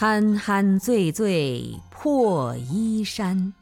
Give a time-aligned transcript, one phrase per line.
[0.00, 3.52] 酣酣醉醉破衣衫，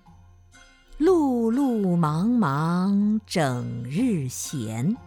[0.99, 4.99] 碌碌忙忙整日闲。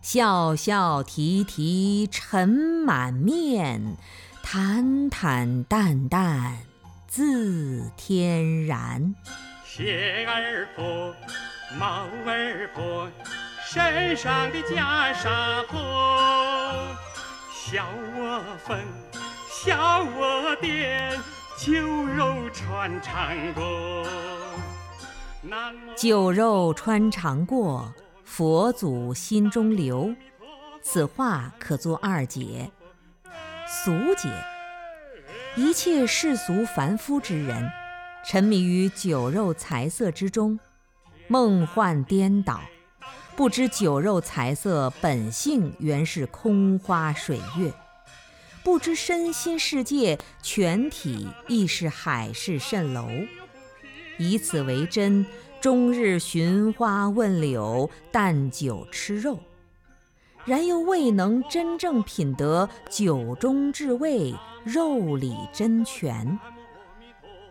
[0.00, 3.96] 笑笑啼啼尘满面，
[4.52, 6.58] 坦坦淡淡
[7.06, 9.14] 自天然。
[9.64, 11.14] 鞋儿破，
[11.78, 13.08] 帽儿破，
[13.64, 15.78] 身上的袈裟破，
[17.54, 17.86] 笑
[18.16, 18.76] 我疯。
[19.48, 21.16] 笑我癫，
[21.56, 24.04] 酒肉穿肠过。
[25.96, 30.12] 酒肉穿肠过，佛祖心中留。
[30.82, 32.68] 此话可作二解：
[33.72, 34.28] 俗解，
[35.54, 37.70] 一切世俗凡夫之人，
[38.26, 40.58] 沉迷于酒肉财色之中，
[41.28, 42.60] 梦幻颠倒，
[43.36, 47.72] 不知酒肉财色本性原是空花水月。
[48.64, 53.08] 不知身心世界全体亦是海市蜃楼，
[54.18, 55.24] 以此为真，
[55.60, 59.38] 终日寻花问柳，啖酒吃肉，
[60.44, 64.34] 然又未能真正品得酒中至味，
[64.64, 66.38] 肉里真泉。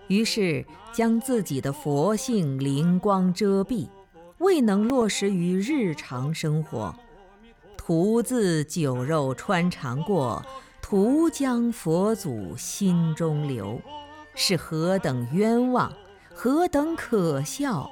[0.07, 3.87] 于是将自己的佛性灵光遮蔽，
[4.39, 6.95] 未能落实于日常生活，
[7.77, 10.43] 徒自酒肉穿肠过。
[10.81, 13.79] 徒将佛祖心中留，
[14.33, 15.93] 是何等冤枉，
[16.33, 17.91] 何等可笑，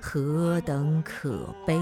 [0.00, 1.78] 何等可悲！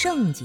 [0.00, 0.44] 圣解，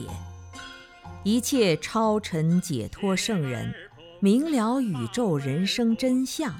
[1.21, 3.71] 一切超尘解脱圣人。
[4.19, 6.59] 明了宇宙人生真相，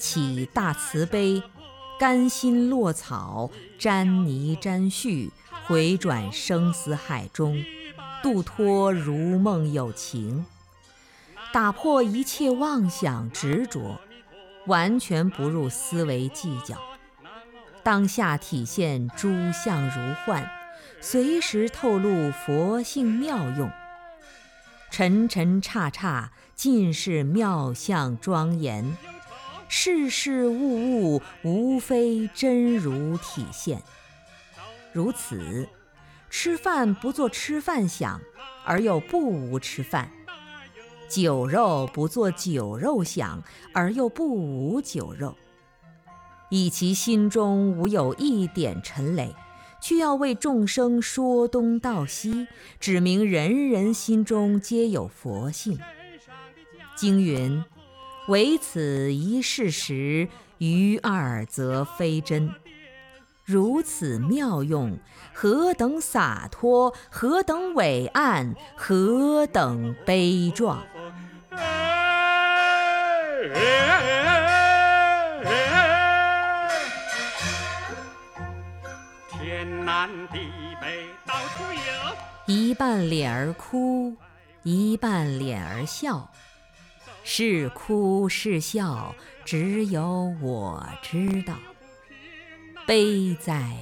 [0.00, 1.42] 起大慈悲，
[2.00, 5.28] 甘心落草，沾泥沾絮，
[5.66, 7.62] 回转生死海中，
[8.22, 10.46] 度脱如梦有情，
[11.52, 14.00] 打破一切妄想执着，
[14.66, 16.78] 完全不入思维计较，
[17.82, 20.50] 当下体现诸相如幻，
[21.06, 23.70] 随时透露佛性妙用。
[24.90, 28.96] 尘尘刹刹，尽是妙相庄严；
[29.68, 33.82] 事事物物，无非真如体现。
[34.94, 35.68] 如此，
[36.30, 38.18] 吃饭不做吃饭想，
[38.64, 40.08] 而又不无吃饭；
[41.06, 43.42] 酒肉不做酒肉想，
[43.74, 45.36] 而又不无酒肉。
[46.48, 49.34] 以其心中无有一点尘累。
[49.86, 52.48] 却要为众生说东道西，
[52.80, 55.78] 指明人人心中皆有佛性。
[56.96, 57.62] 经云
[58.28, 62.50] ：“唯此一事实，余二则非真。”
[63.44, 64.96] 如此妙用，
[65.34, 70.82] 何等洒脱，何等伟岸，何等悲壮！
[82.46, 84.16] 一半脸儿哭，
[84.62, 86.30] 一半脸儿笑，
[87.22, 91.54] 是哭是笑，只有我知道。
[92.86, 93.76] 悲哉，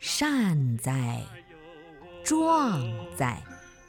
[0.00, 1.22] 善哉，
[2.24, 2.82] 壮
[3.16, 3.40] 哉。